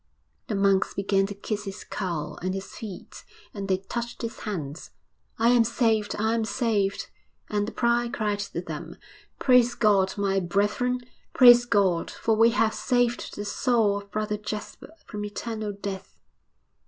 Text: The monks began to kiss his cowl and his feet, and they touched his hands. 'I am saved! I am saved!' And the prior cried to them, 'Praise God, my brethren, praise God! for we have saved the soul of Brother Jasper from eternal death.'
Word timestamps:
The 0.47 0.55
monks 0.55 0.95
began 0.95 1.27
to 1.27 1.35
kiss 1.35 1.65
his 1.65 1.83
cowl 1.83 2.39
and 2.41 2.55
his 2.55 2.75
feet, 2.75 3.23
and 3.53 3.67
they 3.67 3.77
touched 3.77 4.23
his 4.23 4.39
hands. 4.39 4.89
'I 5.37 5.49
am 5.49 5.63
saved! 5.63 6.15
I 6.17 6.33
am 6.33 6.43
saved!' 6.43 7.11
And 7.51 7.67
the 7.67 7.71
prior 7.71 8.09
cried 8.09 8.39
to 8.39 8.61
them, 8.61 8.95
'Praise 9.37 9.75
God, 9.75 10.17
my 10.17 10.39
brethren, 10.39 11.01
praise 11.33 11.65
God! 11.65 12.09
for 12.09 12.35
we 12.35 12.49
have 12.49 12.73
saved 12.73 13.35
the 13.35 13.45
soul 13.45 13.97
of 13.97 14.09
Brother 14.09 14.37
Jasper 14.37 14.91
from 15.05 15.23
eternal 15.23 15.71
death.' 15.71 16.17